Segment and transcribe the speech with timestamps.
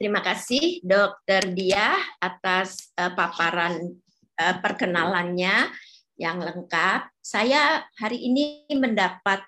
[0.00, 3.84] terima kasih Dokter Dia atas uh, paparan
[4.40, 5.68] uh, perkenalannya
[6.16, 7.12] yang lengkap.
[7.20, 9.44] Saya hari ini mendapat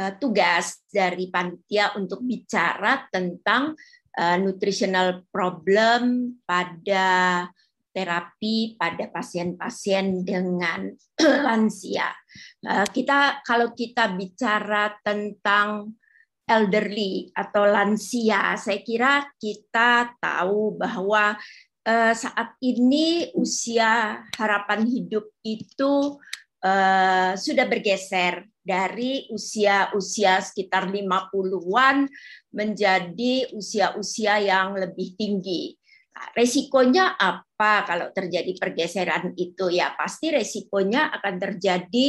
[0.00, 3.76] uh, tugas dari panitia untuk bicara tentang
[4.16, 7.44] uh, nutritional problem pada
[7.92, 10.88] terapi pada pasien-pasien dengan
[11.44, 12.08] lansia.
[12.64, 15.92] Uh, kita kalau kita bicara tentang
[16.50, 21.38] elderly atau lansia, saya kira kita tahu bahwa
[21.86, 26.18] uh, saat ini usia harapan hidup itu
[26.66, 32.10] uh, sudah bergeser dari usia-usia sekitar 50-an
[32.52, 35.79] menjadi usia-usia yang lebih tinggi.
[36.34, 39.70] Resikonya apa kalau terjadi pergeseran itu?
[39.72, 42.06] Ya pasti resikonya akan terjadi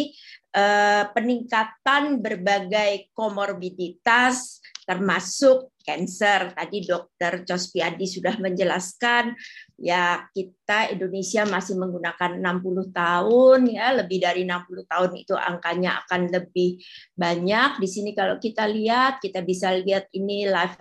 [0.51, 4.59] eh, peningkatan berbagai komorbiditas
[4.91, 6.51] termasuk cancer.
[6.51, 9.31] Tadi dokter Cospiadi sudah menjelaskan
[9.79, 16.27] ya kita Indonesia masih menggunakan 60 tahun ya, lebih dari 60 tahun itu angkanya akan
[16.27, 16.83] lebih
[17.15, 17.79] banyak.
[17.79, 20.75] Di sini kalau kita lihat, kita bisa lihat ini life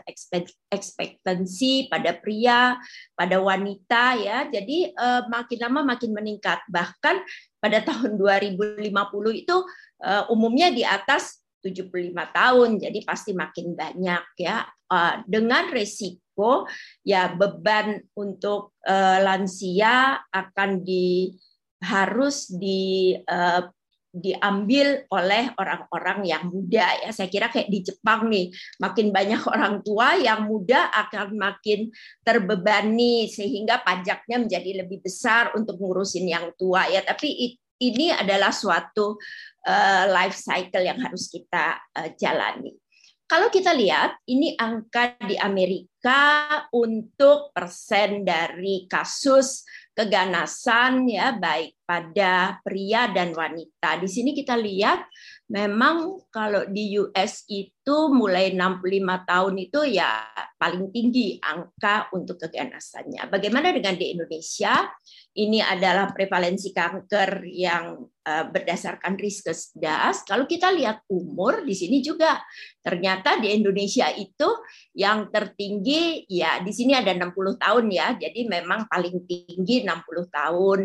[0.75, 2.75] expectancy pada pria,
[3.15, 4.39] pada wanita ya.
[4.51, 6.61] Jadi eh, makin lama makin meningkat.
[6.67, 7.17] Bahkan
[7.63, 8.91] pada tahun 2050
[9.33, 9.57] itu
[10.03, 14.65] eh, umumnya di atas 75 tahun, jadi pasti makin banyak ya.
[14.91, 16.67] Eh, dengan resiko
[17.07, 21.31] ya beban untuk eh, lansia akan di
[21.81, 23.63] harus di eh,
[24.11, 27.11] diambil oleh orang-orang yang muda ya.
[27.15, 28.51] Saya kira kayak di Jepang nih,
[28.83, 31.95] makin banyak orang tua yang muda akan makin
[32.27, 37.07] terbebani sehingga pajaknya menjadi lebih besar untuk ngurusin yang tua ya.
[37.07, 39.17] Tapi ini adalah suatu
[40.09, 42.73] life cycle yang harus kita uh, jalani.
[43.31, 46.43] Kalau kita lihat, ini angka di Amerika
[46.75, 49.63] untuk persen dari kasus
[49.95, 54.03] keganasan ya baik pada pria dan wanita.
[54.03, 55.07] Di sini kita lihat
[55.47, 57.80] memang kalau di US itu
[58.13, 60.27] mulai 65 tahun itu ya
[60.61, 63.27] paling tinggi angka untuk keganasannya.
[63.33, 64.87] Bagaimana dengan di Indonesia?
[65.31, 70.29] Ini adalah prevalensi kanker yang Eh, berdasarkan riskesdas.
[70.29, 72.37] Kalau kita lihat umur di sini juga
[72.85, 74.45] ternyata di Indonesia itu
[74.93, 78.21] yang tertinggi ya di sini ada 60 tahun ya.
[78.21, 80.79] Jadi memang paling tinggi 60 tahun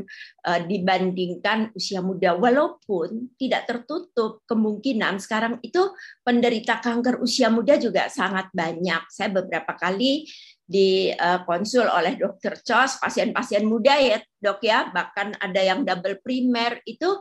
[0.47, 5.91] eh, dibandingkan usia muda walaupun tidak tertutup kemungkinan sekarang itu
[6.23, 9.07] penderita kanker usia muda juga sangat banyak.
[9.09, 10.29] Saya beberapa kali
[10.65, 14.89] di uh, konsul oleh dokter Chos pasien-pasien muda ya dok ya.
[14.89, 17.17] Bahkan ada yang double primer itu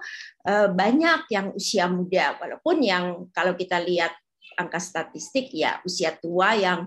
[0.49, 2.39] uh, banyak yang usia muda.
[2.41, 4.15] Walaupun yang kalau kita lihat
[4.55, 6.87] angka statistik ya usia tua yang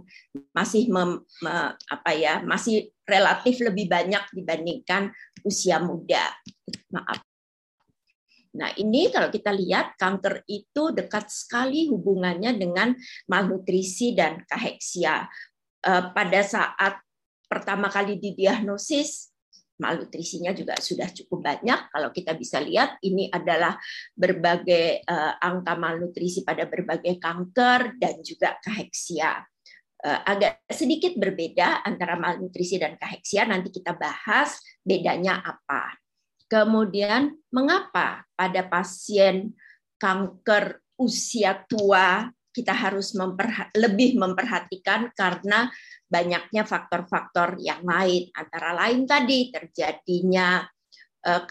[0.56, 5.12] masih mem, me, apa ya masih relatif lebih banyak dibandingkan
[5.44, 6.31] usia muda.
[6.92, 7.27] Maaf
[8.57, 12.97] Nah, ini kalau kita lihat kanker itu dekat sekali hubungannya dengan
[13.29, 15.29] malnutrisi dan kaheksia.
[15.85, 17.00] Eh, pada saat
[17.47, 19.31] pertama kali didiagnosis
[19.78, 21.79] malnutrisinya juga sudah cukup banyak.
[21.94, 23.78] Kalau kita bisa lihat, ini adalah
[24.18, 29.45] berbagai uh, angka malnutrisi pada berbagai kanker dan juga kaheksia.
[29.97, 33.45] Uh, agak sedikit berbeda antara malnutrisi dan kaheksia.
[33.45, 35.94] Nanti kita bahas bedanya apa.
[36.47, 39.52] Kemudian, mengapa pada pasien
[40.00, 45.69] kanker usia tua kita harus memperha lebih memperhatikan karena
[46.07, 48.31] banyaknya faktor-faktor yang lain?
[48.34, 50.63] Antara lain tadi terjadinya
[51.28, 51.44] uh,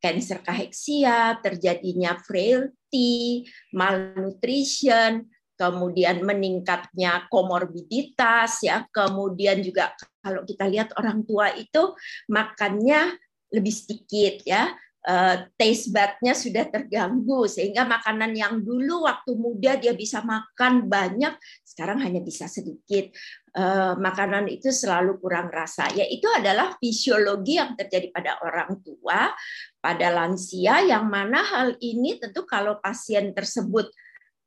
[0.00, 9.92] cancer kaheksia, terjadinya frailty, malnutrition, kemudian meningkatnya komorbiditas ya, kemudian juga
[10.24, 11.92] kalau kita lihat orang tua itu
[12.32, 13.12] makannya
[13.50, 14.70] lebih sedikit ya,
[15.06, 21.36] uh, taste budnya sudah terganggu sehingga makanan yang dulu waktu muda dia bisa makan banyak
[21.64, 23.14] sekarang hanya bisa sedikit.
[23.50, 29.34] Uh, makanan itu selalu kurang rasa ya itu adalah fisiologi yang terjadi pada orang tua
[29.82, 33.90] pada lansia yang mana hal ini tentu kalau pasien tersebut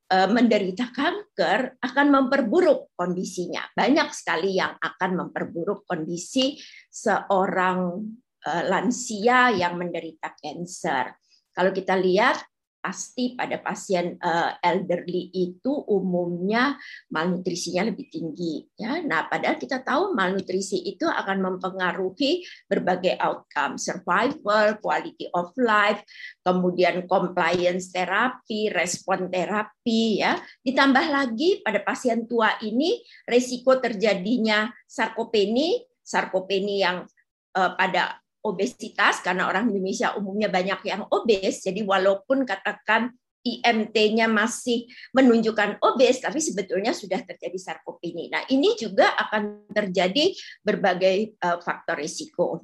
[0.07, 3.65] eh, menderita kanker akan memperburuk kondisinya.
[3.75, 6.55] Banyak sekali yang akan memperburuk kondisi
[6.87, 11.15] seorang Eh, lansia yang menderita cancer.
[11.53, 12.43] Kalau kita lihat
[12.83, 16.75] pasti pada pasien uh, elderly itu umumnya
[17.15, 18.99] malnutrisinya lebih tinggi ya.
[18.99, 26.03] Nah, padahal kita tahu malnutrisi itu akan mempengaruhi berbagai outcome, survival, quality of life,
[26.43, 30.35] kemudian compliance terapi, respon terapi ya.
[30.67, 37.07] Ditambah lagi pada pasien tua ini resiko terjadinya sarkopeni, sarkopeni yang
[37.55, 41.63] uh, pada obesitas karena orang Indonesia umumnya banyak yang obes.
[41.63, 48.31] Jadi walaupun katakan IMT-nya masih menunjukkan obes, tapi sebetulnya sudah terjadi sarkopeni.
[48.31, 50.31] Nah, ini juga akan terjadi
[50.63, 52.63] berbagai uh, faktor risiko.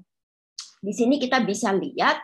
[0.80, 2.24] Di sini kita bisa lihat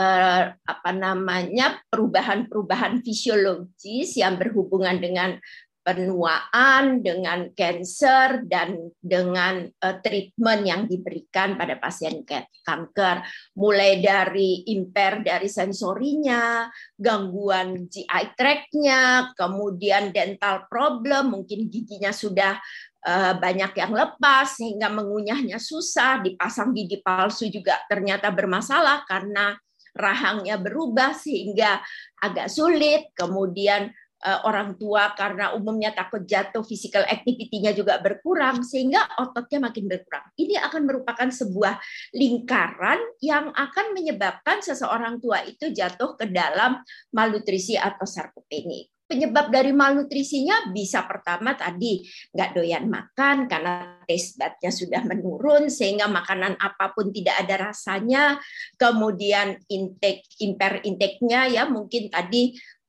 [0.00, 5.36] uh, apa namanya perubahan-perubahan fisiologis yang berhubungan dengan
[5.80, 12.20] penuaan, dengan cancer, dan dengan uh, treatment yang diberikan pada pasien
[12.62, 13.24] kanker,
[13.56, 16.68] mulai dari impair dari sensorinya,
[17.00, 22.60] gangguan GI tract-nya, kemudian dental problem, mungkin giginya sudah
[23.08, 29.56] uh, banyak yang lepas sehingga mengunyahnya susah, dipasang gigi palsu juga ternyata bermasalah karena
[29.96, 31.82] rahangnya berubah sehingga
[32.20, 39.64] agak sulit, kemudian orang tua karena umumnya takut jatuh, physical activity-nya juga berkurang sehingga ototnya
[39.64, 40.28] makin berkurang.
[40.36, 41.80] Ini akan merupakan sebuah
[42.12, 46.84] lingkaran yang akan menyebabkan seseorang tua itu jatuh ke dalam
[47.16, 54.70] malnutrisi atau sarkopeni penyebab dari malnutrisinya bisa pertama tadi nggak doyan makan karena taste budnya
[54.70, 58.38] sudah menurun sehingga makanan apa pun tidak ada rasanya
[58.78, 62.79] kemudian intake imper intake-nya ya mungkin tadi Eh,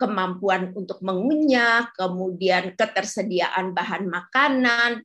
[0.00, 5.04] kemampuan untuk mengunyah, kemudian ketersediaan bahan makanan,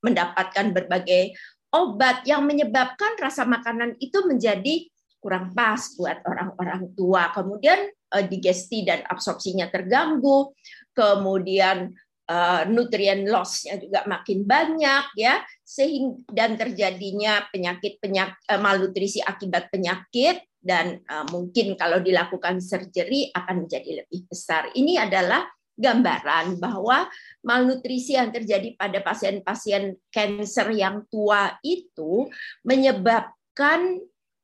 [0.00, 1.36] mendapatkan berbagai
[1.76, 4.88] obat yang menyebabkan rasa makanan itu menjadi
[5.20, 7.34] kurang pas buat orang-orang tua.
[7.34, 10.54] Kemudian eh, digesti dan absorpsinya terganggu,
[10.94, 11.92] kemudian
[12.30, 15.42] eh, nutrien loss-nya juga makin banyak ya.
[15.66, 23.64] Sehingga dan terjadinya penyakit penyakit malnutrisi akibat penyakit dan uh, mungkin kalau dilakukan surgery akan
[23.64, 24.74] menjadi lebih besar.
[24.74, 25.46] Ini adalah
[25.76, 27.06] gambaran bahwa
[27.44, 32.26] malnutrisi yang terjadi pada pasien-pasien kanker yang tua itu
[32.64, 34.00] menyebabkan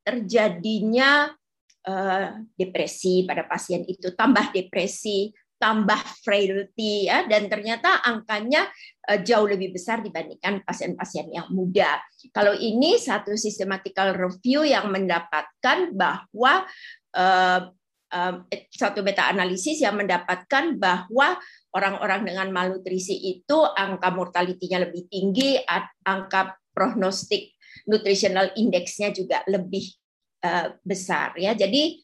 [0.06, 1.32] terjadinya
[1.88, 8.66] uh, depresi pada pasien itu, tambah depresi, tambah frailty ya dan ternyata angkanya
[9.06, 12.02] eh, jauh lebih besar dibandingkan pasien-pasien yang muda.
[12.34, 16.66] Kalau ini satu systematical review yang mendapatkan bahwa
[17.14, 17.60] uh,
[18.10, 18.34] uh,
[18.74, 21.38] satu meta analisis yang mendapatkan bahwa
[21.78, 25.62] orang-orang dengan malnutrisi itu angka mortalitinya lebih tinggi,
[26.02, 27.54] angka prognostik
[27.86, 29.86] nutritional index-nya juga lebih
[30.42, 31.54] uh, besar ya.
[31.54, 32.02] Jadi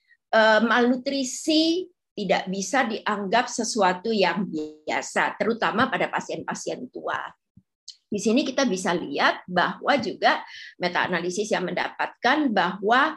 [0.61, 1.89] malnutrisi
[2.19, 7.31] tidak bisa dianggap sesuatu yang biasa, terutama pada pasien-pasien tua.
[8.11, 10.43] Di sini kita bisa lihat bahwa juga
[10.83, 13.15] meta analisis yang mendapatkan bahwa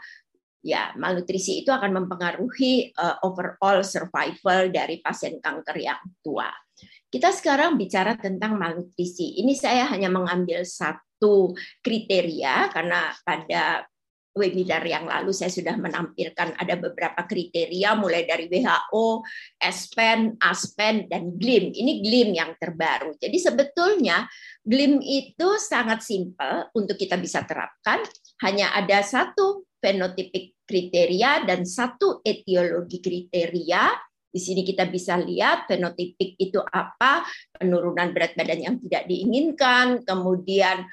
[0.62, 6.52] ya malnutrisi itu akan mempengaruhi uh, overall survival dari pasien kanker yang tua.
[7.10, 9.42] Kita sekarang bicara tentang malnutrisi.
[9.42, 13.84] Ini saya hanya mengambil satu kriteria karena pada
[14.32, 19.24] webinar yang lalu saya sudah menampilkan ada beberapa kriteria mulai dari WHO,
[19.60, 21.76] ESPEN, ASPEN, dan GLIM.
[21.76, 23.16] Ini GLIM yang terbaru.
[23.20, 24.24] Jadi sebetulnya
[24.64, 28.00] GLIM itu sangat simpel untuk kita bisa terapkan.
[28.40, 33.92] Hanya ada satu fenotipik kriteria dan satu etiologi kriteria
[34.32, 40.88] di sini kita bisa lihat fenotipik itu apa, penurunan berat badan yang tidak diinginkan, kemudian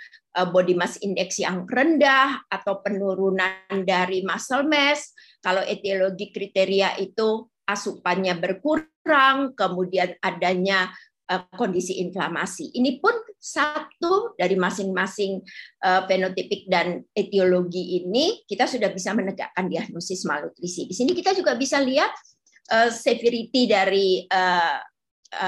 [0.46, 5.10] body mass index yang rendah atau penurunan dari muscle mass.
[5.42, 10.94] Kalau etiologi kriteria itu asupannya berkurang, kemudian adanya
[11.26, 12.70] eh, kondisi inflamasi.
[12.78, 15.42] Ini pun satu dari masing-masing
[15.82, 20.86] eh, fenotipik dan etiologi ini kita sudah bisa menegakkan diagnosis malnutrisi.
[20.86, 22.14] Di sini kita juga bisa lihat
[22.92, 24.28] severity dari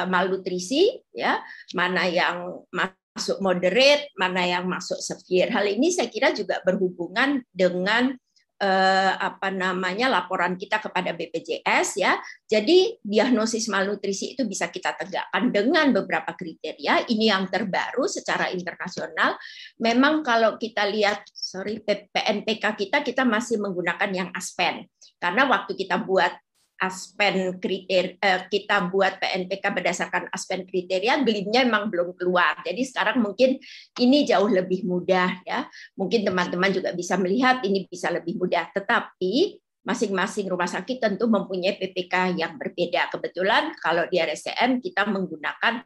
[0.09, 1.37] malnutrisi ya
[1.77, 2.65] mana yang
[3.15, 5.51] masuk moderate mana yang masuk severe.
[5.51, 8.15] Hal ini saya kira juga berhubungan dengan
[8.61, 12.21] uh, apa namanya laporan kita kepada BPJS ya.
[12.47, 17.09] Jadi diagnosis malnutrisi itu bisa kita tegakkan dengan beberapa kriteria.
[17.09, 19.41] Ini yang terbaru secara internasional.
[19.81, 24.87] Memang kalau kita lihat sorry PNPK kita kita masih menggunakan yang ASPEN.
[25.19, 26.33] Karena waktu kita buat
[26.81, 33.21] aspen kriteria eh, kita buat PNPK berdasarkan aspen kriteria glimnya memang belum keluar jadi sekarang
[33.21, 33.61] mungkin
[34.01, 39.61] ini jauh lebih mudah ya mungkin teman-teman juga bisa melihat ini bisa lebih mudah tetapi
[39.81, 43.09] masing-masing rumah sakit tentu mempunyai PPK yang berbeda.
[43.09, 45.81] Kebetulan kalau di RSCM kita menggunakan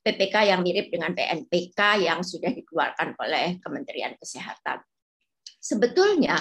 [0.00, 4.80] PPK yang mirip dengan PNPK yang sudah dikeluarkan oleh Kementerian Kesehatan.
[5.58, 6.36] Sebetulnya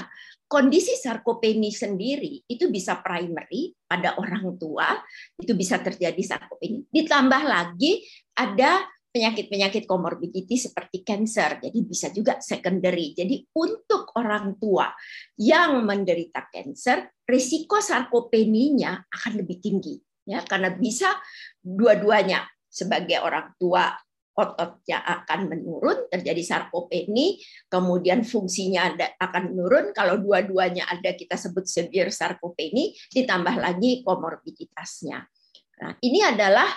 [0.53, 5.01] kondisi sarkopeni sendiri itu bisa primary pada orang tua,
[5.41, 6.85] itu bisa terjadi sarkopeni.
[6.93, 8.05] Ditambah lagi
[8.37, 13.17] ada penyakit-penyakit komorbiditi seperti cancer, jadi bisa juga secondary.
[13.17, 14.93] Jadi untuk orang tua
[15.41, 19.97] yang menderita cancer, risiko sarkopeninya akan lebih tinggi,
[20.29, 21.17] ya karena bisa
[21.65, 23.89] dua-duanya sebagai orang tua
[24.33, 27.37] ototnya akan menurun, terjadi sarkopeni,
[27.69, 29.93] kemudian fungsinya akan menurun.
[29.93, 35.21] Kalau dua-duanya ada kita sebut severe sarkopeni, ditambah lagi komorbiditasnya.
[35.81, 36.69] Nah, ini adalah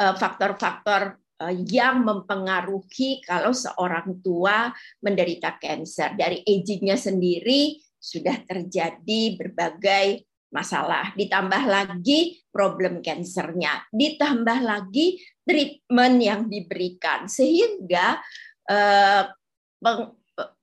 [0.00, 4.70] eh, faktor-faktor Eh, yang mempengaruhi kalau seorang tua
[5.02, 6.14] menderita kanker.
[6.14, 10.22] Dari agingnya sendiri sudah terjadi berbagai
[10.52, 11.16] masalah.
[11.16, 18.20] Ditambah lagi problem kankernya, ditambah lagi treatment yang diberikan sehingga
[18.68, 19.24] eh,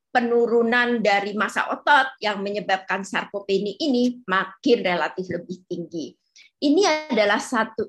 [0.10, 6.13] penurunan dari masa otot yang menyebabkan sarkopeni ini makin relatif lebih tinggi.
[6.60, 7.86] Ini adalah satu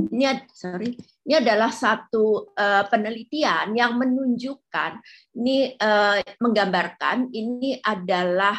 [0.00, 0.96] ini sorry
[1.28, 4.96] ini adalah satu uh, penelitian yang menunjukkan
[5.36, 8.56] ini uh, menggambarkan ini adalah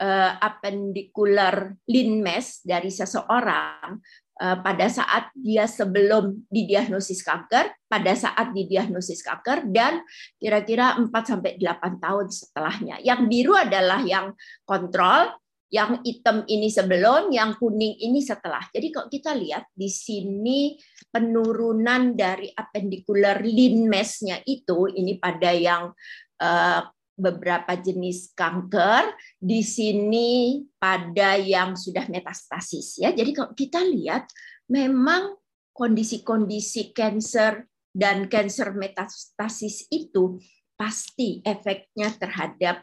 [0.00, 4.00] uh, appendicular lean mass dari seseorang
[4.40, 10.00] uh, pada saat dia sebelum didiagnosis kanker, pada saat didiagnosis kanker dan
[10.40, 12.96] kira-kira 4 sampai 8 tahun setelahnya.
[13.04, 14.32] Yang biru adalah yang
[14.64, 15.36] kontrol,
[15.70, 18.66] yang hitam ini sebelum, yang kuning ini setelah.
[18.74, 20.74] Jadi kalau kita lihat di sini
[21.06, 25.94] penurunan dari appendicular lean mass-nya itu ini pada yang
[26.42, 26.82] uh,
[27.20, 33.12] beberapa jenis kanker, di sini pada yang sudah metastasis ya.
[33.12, 34.26] Jadi kalau kita lihat
[34.72, 35.36] memang
[35.76, 40.40] kondisi-kondisi cancer dan cancer metastasis itu
[40.74, 42.80] pasti efeknya terhadap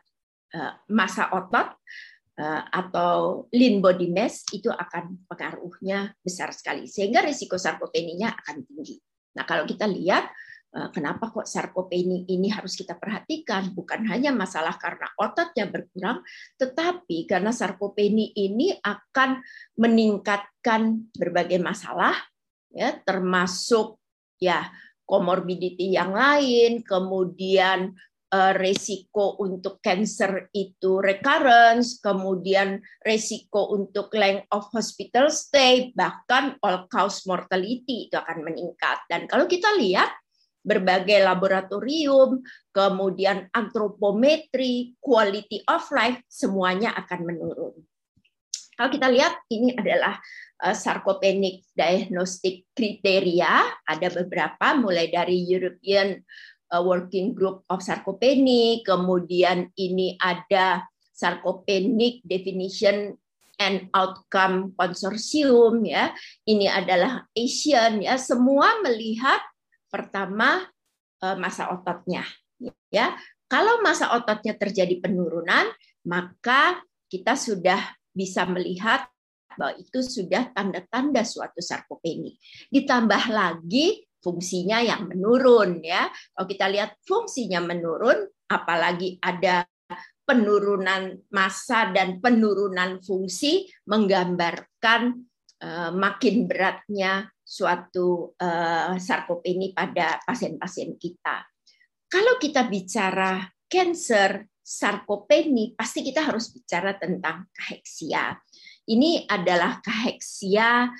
[0.53, 1.73] uh, masa otot
[2.37, 9.01] Eh, atau lean body mass itu akan pengaruhnya besar sekali sehingga risiko sarkopeninya akan tinggi.
[9.33, 10.45] Nah, kalau kita lihat eh,
[10.93, 16.21] kenapa kok sarkopeni ini harus kita perhatikan bukan hanya masalah karena ototnya berkurang
[16.59, 19.41] tetapi karena sarkopeni ini akan
[19.79, 22.13] meningkatkan berbagai masalah
[22.71, 23.97] ya termasuk
[24.37, 24.69] ya
[25.07, 27.95] komorbiditi yang lain, kemudian
[28.27, 36.91] Eh, resiko untuk cancer itu recurrence, kemudian resiko untuk length of hospital stay, bahkan all
[36.91, 38.99] cause mortality itu akan meningkat.
[39.07, 40.11] Dan kalau kita lihat
[40.67, 42.43] berbagai laboratorium,
[42.75, 47.79] kemudian antropometri, quality of life, semuanya akan menurun.
[48.75, 50.19] Kalau kita lihat ini adalah
[50.67, 56.19] uh, sarcopenic diagnostic kriteria, ada beberapa mulai dari European
[56.67, 60.83] Uh, working Group of Sarcopenic, kemudian ini ada
[61.15, 63.15] Sarcopenic Definition
[63.55, 66.11] and Outcome Consortium ya.
[66.43, 69.39] Ini adalah Asian ya, semua melihat
[69.87, 70.65] pertama
[71.23, 72.25] uh, masa ototnya
[72.91, 73.15] ya.
[73.47, 75.71] Kalau masa ototnya terjadi penurunan,
[76.03, 77.79] maka kita sudah
[78.11, 79.07] bisa melihat
[79.55, 82.35] bahwa itu sudah tanda-tanda suatu sarkopeni.
[82.67, 86.11] Ditambah lagi fungsinya yang menurun ya.
[86.11, 89.63] Kalau kita lihat fungsinya menurun, apalagi ada
[90.27, 95.23] penurunan massa dan penurunan fungsi menggambarkan
[95.63, 101.47] uh, makin beratnya suatu uh, sarkopeni pada pasien-pasien kita.
[102.11, 108.35] Kalau kita bicara cancer sarkopeni, pasti kita harus bicara tentang kaheksia.
[108.83, 110.91] Ini adalah kaheksia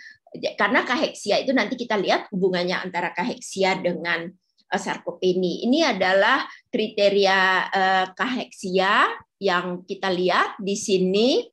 [0.56, 4.32] karena kaheksia itu nanti kita lihat hubungannya antara kaheksia dengan
[4.72, 5.68] uh, sarkopeni.
[5.68, 9.12] Ini adalah kriteria uh, kaheksia
[9.44, 11.44] yang kita lihat di sini.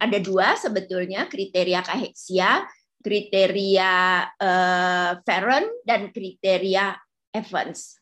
[0.00, 2.64] Ada dua sebetulnya kriteria kaheksia,
[3.08, 3.92] kriteria
[4.36, 6.92] uh, Ferron dan kriteria
[7.32, 7.96] Evans.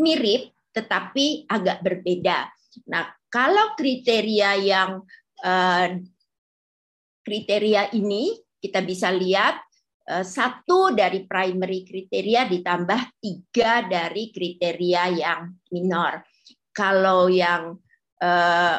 [0.00, 2.48] Mirip tetapi agak berbeda.
[2.88, 5.04] Nah, kalau kriteria yang
[5.44, 5.88] uh,
[7.20, 8.32] kriteria ini
[8.64, 9.60] kita bisa lihat
[10.08, 16.24] eh, satu dari primary kriteria ditambah tiga dari kriteria yang minor.
[16.72, 17.76] Kalau yang
[18.24, 18.76] uh,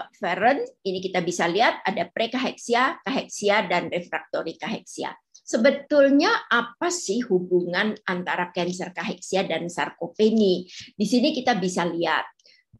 [0.83, 5.15] ini kita bisa lihat ada prekaheksia, kaheksia, dan refraktori kaheksia.
[5.45, 10.65] Sebetulnya apa sih hubungan antara kanker kaheksia dan sarkopeni?
[10.97, 12.25] Di sini kita bisa lihat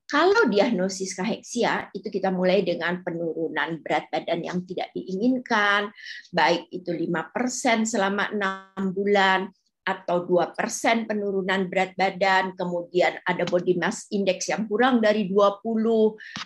[0.06, 5.90] Kalau diagnosis kaheksia itu kita mulai dengan penurunan berat badan yang tidak diinginkan,
[6.30, 9.50] baik itu 5% selama enam bulan
[9.82, 15.62] atau 2% penurunan berat badan, kemudian ada body mass index yang kurang dari 20,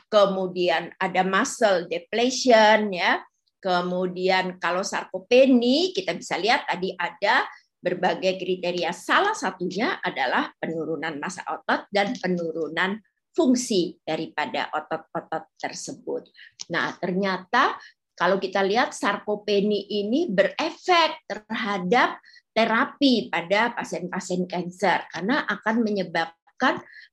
[0.08, 3.20] kemudian ada muscle depletion ya.
[3.60, 7.44] Kemudian kalau sarkopeni kita bisa lihat tadi ada
[7.80, 8.92] berbagai kriteria.
[8.92, 13.00] Salah satunya adalah penurunan massa otot dan penurunan
[13.32, 16.28] fungsi daripada otot-otot tersebut.
[16.72, 17.80] Nah, ternyata
[18.20, 22.20] kalau kita lihat sarkopeni ini berefek terhadap
[22.52, 26.39] terapi pada pasien-pasien kanker karena akan menyebabkan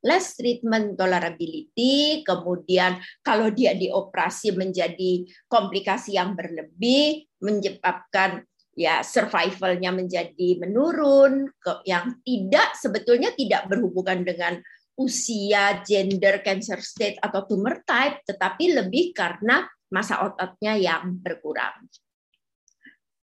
[0.03, 8.45] less treatment tolerability, kemudian kalau dia dioperasi menjadi komplikasi yang berlebih, menyebabkan
[8.77, 11.49] ya survivalnya menjadi menurun,
[11.89, 14.61] yang tidak sebetulnya tidak berhubungan dengan
[14.97, 21.89] usia, gender, cancer state, atau tumor type, tetapi lebih karena masa ototnya yang berkurang.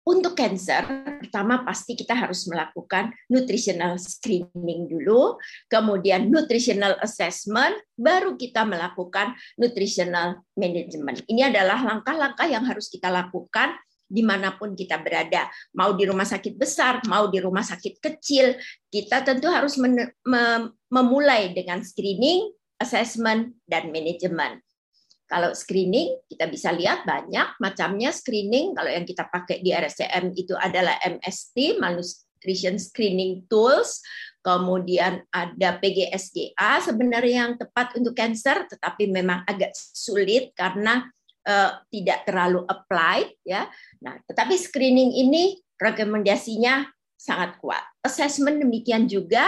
[0.01, 0.81] Untuk cancer,
[1.21, 5.37] pertama pasti kita harus melakukan nutritional screening dulu,
[5.69, 11.21] kemudian nutritional assessment, baru kita melakukan nutritional management.
[11.29, 13.77] Ini adalah langkah-langkah yang harus kita lakukan
[14.11, 18.59] di mana pun kita berada, mau di rumah sakit besar, mau di rumah sakit kecil,
[18.91, 19.79] kita tentu harus
[20.91, 22.51] memulai dengan screening,
[22.83, 24.59] assessment, dan manajemen.
[25.31, 28.75] Kalau screening, kita bisa lihat banyak macamnya screening.
[28.75, 34.03] Kalau yang kita pakai di RSCM itu adalah MST, Malnutrition Screening Tools.
[34.43, 41.07] Kemudian ada PGSGA sebenarnya yang tepat untuk cancer, tetapi memang agak sulit karena
[41.47, 43.71] uh, tidak terlalu applied ya.
[44.03, 47.87] Nah, tetapi screening ini rekomendasinya sangat kuat.
[48.03, 49.47] Assessment demikian juga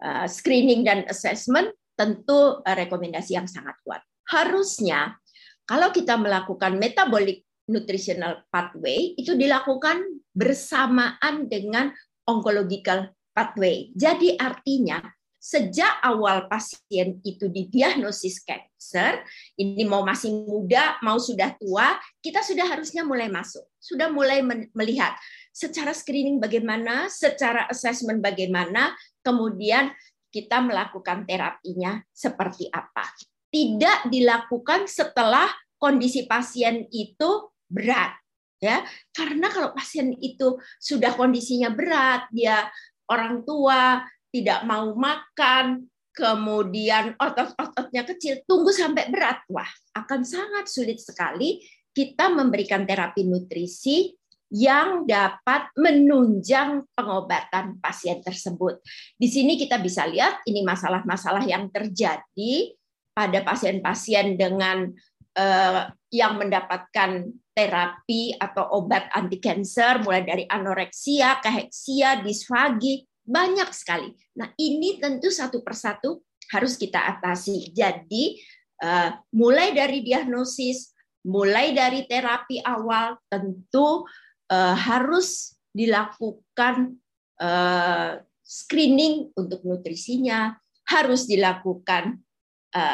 [0.00, 4.00] uh, screening dan assessment tentu uh, rekomendasi yang sangat kuat.
[4.30, 5.18] Harusnya
[5.66, 10.02] kalau kita melakukan metabolic nutritional pathway itu dilakukan
[10.34, 11.94] bersamaan dengan
[12.26, 13.90] oncological pathway.
[13.94, 15.02] Jadi artinya
[15.40, 19.24] sejak awal pasien itu didiagnosis cancer,
[19.56, 24.44] ini mau masih muda, mau sudah tua, kita sudah harusnya mulai masuk, sudah mulai
[24.76, 25.16] melihat
[25.50, 28.92] secara screening bagaimana, secara assessment bagaimana,
[29.24, 29.90] kemudian
[30.28, 33.08] kita melakukan terapinya seperti apa.
[33.50, 38.14] Tidak dilakukan setelah kondisi pasien itu berat,
[38.62, 42.70] ya, karena kalau pasien itu sudah kondisinya berat, dia
[43.10, 49.42] orang tua, tidak mau makan, kemudian otot-ototnya kecil, tunggu sampai berat.
[49.50, 54.14] Wah, akan sangat sulit sekali kita memberikan terapi nutrisi
[54.50, 58.82] yang dapat menunjang pengobatan pasien tersebut.
[59.14, 62.74] Di sini kita bisa lihat ini masalah-masalah yang terjadi
[63.20, 64.88] pada pasien-pasien dengan
[65.36, 74.10] eh, yang mendapatkan terapi atau obat anti kanker mulai dari anoreksia, kaheksia, disfagi, banyak sekali.
[74.40, 77.70] Nah, ini tentu satu persatu harus kita atasi.
[77.70, 78.40] Jadi,
[78.82, 80.90] uh, mulai dari diagnosis,
[81.28, 84.08] mulai dari terapi awal, tentu
[84.50, 86.98] uh, harus dilakukan
[87.38, 90.58] uh, screening untuk nutrisinya,
[90.90, 92.18] harus dilakukan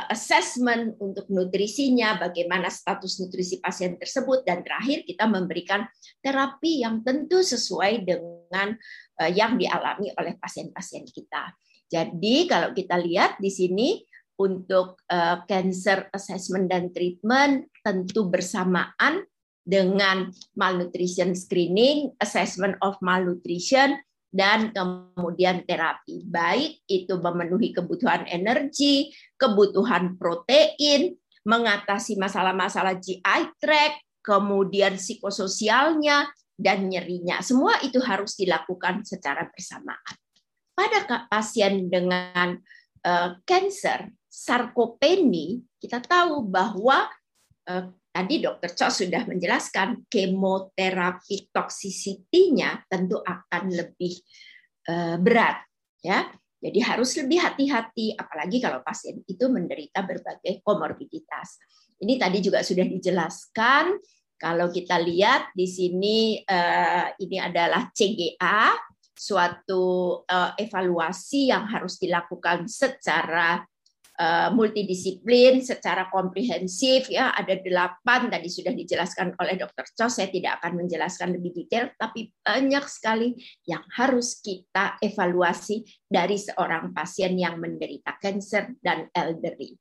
[0.09, 5.85] assessment untuk nutrisinya, bagaimana status nutrisi pasien tersebut, dan terakhir kita memberikan
[6.25, 8.73] terapi yang tentu sesuai dengan
[9.17, 11.49] Eh, yang dialami oleh pasien-pasien kita.
[11.89, 14.05] Jadi kalau kita lihat di sini
[14.37, 19.25] untuk uh, cancer assessment dan treatment tentu bersamaan
[19.65, 23.97] dengan malnutrition screening, assessment of malnutrition,
[24.37, 26.29] dan kemudian terapi.
[26.29, 29.09] Baik itu memenuhi kebutuhan energi,
[29.41, 31.17] kebutuhan protein,
[31.49, 37.41] mengatasi masalah-masalah GI tract, kemudian psikososialnya, dan nyerinya.
[37.41, 40.15] Semua itu harus dilakukan secara bersamaan.
[40.77, 42.61] Pada pasien dengan
[43.41, 47.09] kanker, uh, sarkopeni, kita tahu bahwa
[47.73, 54.17] uh, tadi dokter Cho sudah menjelaskan kemoterapi toksisitinya tentu akan lebih
[54.89, 55.61] uh, berat
[56.01, 56.25] ya.
[56.57, 61.61] Jadi harus lebih hati-hati apalagi kalau pasien itu menderita berbagai komorbiditas.
[62.01, 64.01] Ini tadi juga sudah dijelaskan
[64.41, 68.73] kalau kita lihat di sini uh, ini adalah CGA,
[69.13, 69.85] suatu
[70.25, 73.61] uh, evaluasi yang harus dilakukan secara
[74.17, 79.87] uh, multidisiplin, secara komprehensif ya ada delapan tadi sudah dijelaskan oleh Dr.
[79.93, 80.09] Cho.
[80.09, 83.37] Saya tidak akan menjelaskan lebih detail, tapi banyak sekali
[83.69, 89.77] yang harus kita evaluasi dari seorang pasien yang menderita kanker dan elderly.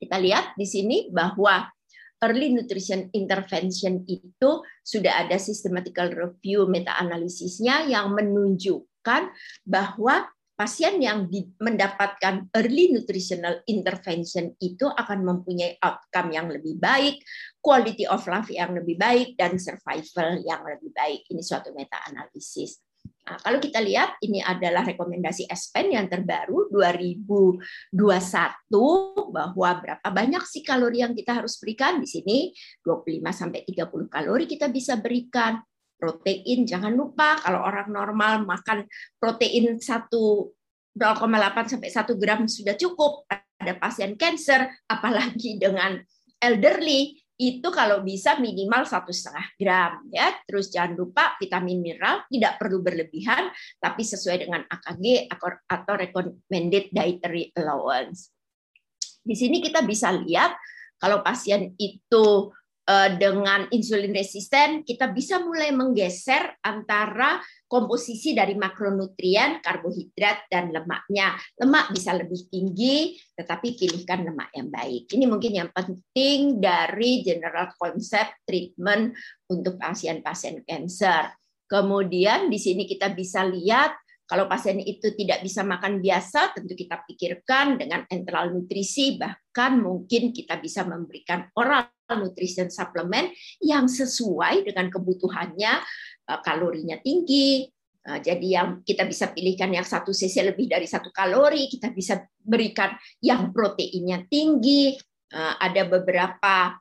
[0.00, 1.68] Kita lihat di sini bahwa
[2.24, 9.32] early nutrition intervention itu sudah ada systematical review meta-analisisnya yang menunjukkan
[9.64, 10.28] bahwa
[10.60, 11.24] pasien yang
[11.56, 17.24] mendapatkan early nutritional intervention itu akan mempunyai outcome yang lebih baik,
[17.64, 21.24] quality of life yang lebih baik, dan survival yang lebih baik.
[21.32, 22.76] Ini suatu meta-analisis.
[23.24, 27.96] Nah, kalau kita lihat ini adalah rekomendasi ESPEN yang terbaru 2021
[29.32, 32.52] bahwa berapa banyak sih kalori yang kita harus berikan di sini
[32.84, 35.56] 25 sampai 30 kalori kita bisa berikan.
[36.00, 38.88] Protein jangan lupa kalau orang normal makan
[39.20, 39.84] protein 1
[40.96, 43.28] 0,8 sampai 1 gram sudah cukup.
[43.60, 46.00] Ada pasien cancer apalagi dengan
[46.40, 50.32] elderly itu kalau bisa minimal satu setengah gram ya.
[50.44, 53.48] Terus jangan lupa vitamin mineral tidak perlu berlebihan,
[53.80, 55.28] tapi sesuai dengan AKG
[55.68, 58.32] atau recommended dietary allowance.
[59.20, 60.56] Di sini kita bisa lihat
[61.00, 62.52] kalau pasien itu
[63.18, 67.38] dengan insulin resisten, kita bisa mulai menggeser antara
[67.70, 71.38] komposisi dari makronutrien, karbohidrat, dan lemaknya.
[71.54, 75.06] Lemak bisa lebih tinggi, tetapi pilihkan lemak yang baik.
[75.06, 79.14] Ini mungkin yang penting dari general konsep treatment
[79.46, 81.30] untuk pasien-pasien cancer.
[81.70, 83.94] Kemudian di sini kita bisa lihat
[84.30, 90.30] kalau pasien itu tidak bisa makan biasa, tentu kita pikirkan dengan enteral nutrisi, bahkan mungkin
[90.30, 93.30] kita bisa memberikan oral nutrition supplement
[93.62, 95.72] yang sesuai dengan kebutuhannya,
[96.26, 97.68] eh, kalorinya tinggi,
[98.06, 102.22] eh, jadi yang kita bisa pilihkan yang satu cc lebih dari satu kalori, kita bisa
[102.40, 104.96] berikan yang proteinnya tinggi.
[105.30, 106.74] Eh, ada beberapa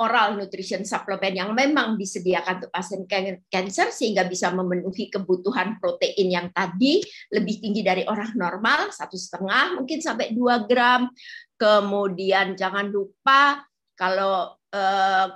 [0.00, 3.04] oral nutrition supplement yang memang disediakan untuk pasien
[3.52, 9.76] cancer sehingga bisa memenuhi kebutuhan protein yang tadi lebih tinggi dari orang normal satu setengah
[9.76, 11.12] mungkin sampai 2 gram
[11.60, 13.60] kemudian jangan lupa
[13.98, 14.57] kalau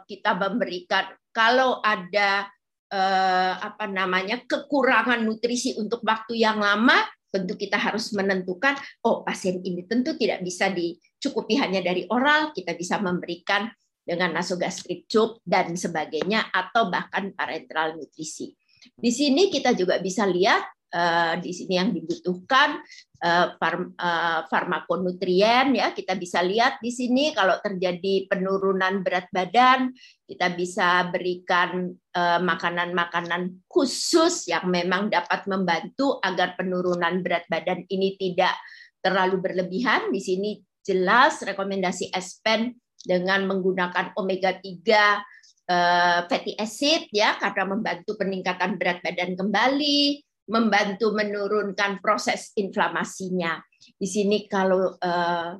[0.06, 2.46] kita memberikan kalau ada
[2.92, 7.00] uh, apa namanya kekurangan nutrisi untuk waktu yang lama
[7.32, 8.76] tentu kita harus menentukan
[9.08, 15.06] oh pasien ini tentu tidak bisa dicukupi hanya dari oral kita bisa memberikan dengan nasogastrik
[15.06, 18.50] tube dan sebagainya atau bahkan parenteral nutrisi.
[18.98, 22.78] Di sini kita juga bisa lihat uh, di sini yang dibutuhkan
[23.24, 25.90] uh, farm, uh, farmakonutrien ya.
[25.96, 29.90] Kita bisa lihat di sini kalau terjadi penurunan berat badan
[30.22, 38.57] kita bisa berikan makanan-makanan khusus yang memang dapat membantu agar penurunan berat badan ini tidak
[39.05, 40.09] terlalu berlebihan.
[40.09, 48.18] Di sini jelas rekomendasi ESPEN dengan menggunakan omega 3 eh, fatty acid ya karena membantu
[48.18, 53.62] peningkatan berat badan kembali, membantu menurunkan proses inflamasinya.
[53.94, 55.50] Di sini kalau uh,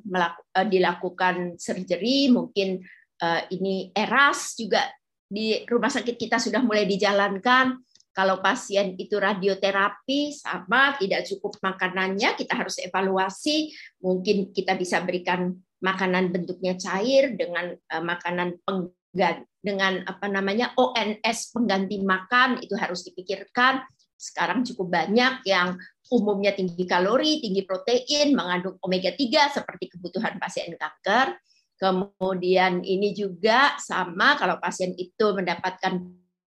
[0.67, 2.83] dilakukan surgery mungkin
[3.23, 4.83] uh, ini eras juga
[5.23, 7.79] di rumah sakit kita sudah mulai dijalankan.
[8.13, 13.73] Kalau pasien itu radioterapi sama tidak cukup makanannya, kita harus evaluasi.
[14.05, 22.03] Mungkin kita bisa berikan makanan bentuknya cair dengan makanan pengganti dengan apa namanya ONS pengganti
[22.03, 23.79] makan itu harus dipikirkan.
[24.15, 25.75] Sekarang cukup banyak yang
[26.13, 31.37] umumnya tinggi kalori, tinggi protein, mengandung omega 3 seperti kebutuhan pasien kanker.
[31.79, 35.99] Kemudian ini juga sama kalau pasien itu mendapatkan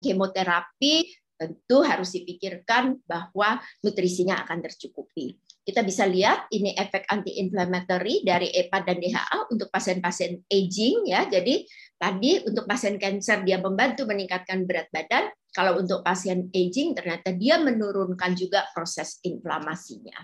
[0.01, 5.37] kemoterapi tentu harus dipikirkan bahwa nutrisinya akan tercukupi.
[5.61, 11.29] Kita bisa lihat ini efek anti-inflammatory dari EPA dan DHA untuk pasien-pasien aging ya.
[11.29, 11.69] Jadi
[12.01, 17.61] tadi untuk pasien kanker dia membantu meningkatkan berat badan, kalau untuk pasien aging ternyata dia
[17.61, 20.17] menurunkan juga proses inflamasinya.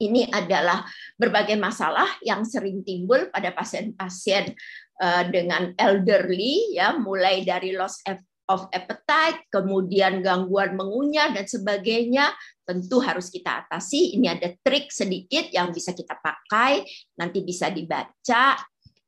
[0.00, 0.88] Ini adalah
[1.20, 4.56] berbagai masalah yang sering timbul pada pasien-pasien
[5.04, 8.00] eh, dengan elderly ya, mulai dari loss
[8.48, 12.32] of appetite, kemudian gangguan mengunyah dan sebagainya,
[12.64, 14.16] tentu harus kita atasi.
[14.20, 16.84] Ini ada trik sedikit yang bisa kita pakai,
[17.16, 18.60] nanti bisa dibaca.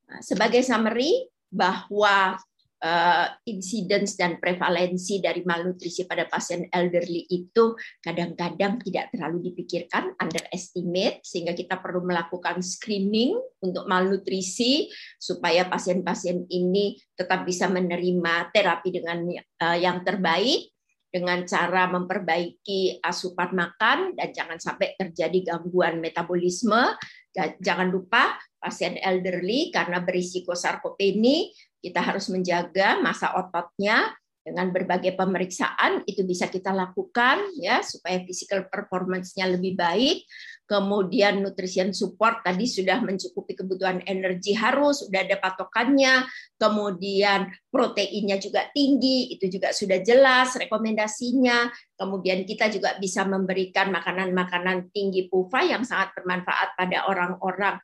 [0.06, 2.38] Nah, sebagai summary bahwa
[2.82, 11.24] uh, incidence dan prevalensi dari malnutrisi pada pasien elderly itu kadang-kadang tidak terlalu dipikirkan, underestimate,
[11.24, 19.24] sehingga kita perlu melakukan screening untuk malnutrisi supaya pasien-pasien ini tetap bisa menerima terapi dengan
[19.62, 20.72] uh, yang terbaik
[21.16, 26.92] dengan cara memperbaiki asupan makan dan jangan sampai terjadi gangguan metabolisme.
[27.36, 31.52] Jangan lupa pasien elderly karena berisiko sarkopeni
[31.86, 34.10] kita harus menjaga masa ototnya
[34.46, 40.22] dengan berbagai pemeriksaan itu bisa kita lakukan ya supaya physical performance-nya lebih baik.
[40.70, 46.26] Kemudian nutrition support tadi sudah mencukupi kebutuhan energi harus, sudah ada patokannya.
[46.58, 51.70] Kemudian proteinnya juga tinggi, itu juga sudah jelas rekomendasinya.
[51.98, 57.82] Kemudian kita juga bisa memberikan makanan-makanan tinggi PUFA yang sangat bermanfaat pada orang-orang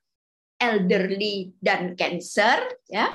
[0.63, 3.11] elderly dan cancer ya.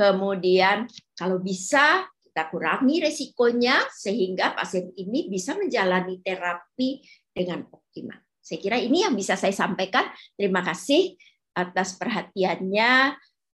[0.00, 8.16] Kemudian kalau bisa kita kurangi resikonya sehingga pasien ini bisa menjalani terapi dengan optimal.
[8.40, 10.08] Saya kira ini yang bisa saya sampaikan.
[10.40, 11.20] Terima kasih
[11.52, 12.92] atas perhatiannya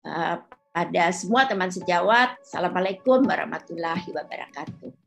[0.06, 0.36] eh,
[0.70, 2.38] pada semua teman sejawat.
[2.46, 5.05] Assalamualaikum warahmatullahi wabarakatuh.